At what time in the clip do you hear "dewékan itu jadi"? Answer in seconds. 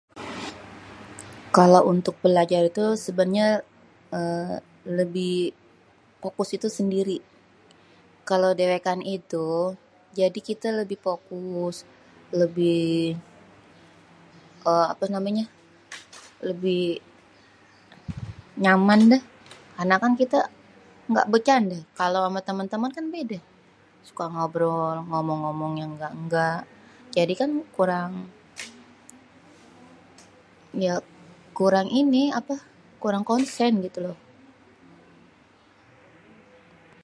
8.59-10.39